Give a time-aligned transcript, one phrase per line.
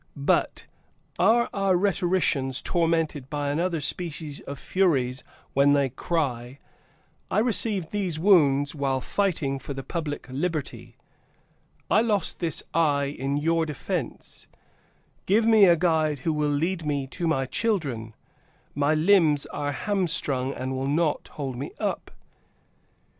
[0.15, 0.65] But)
[1.19, 6.57] are our rhetoricians tormented by another species of Furies when they cry,
[7.29, 10.97] "I received these wounds while fighting for the public liberty;
[11.91, 14.47] I lost this eye in your defense:
[15.27, 18.15] give me a guide who will lead me to my children,
[18.73, 22.09] my limbs are hamstrung and will not hold me up!"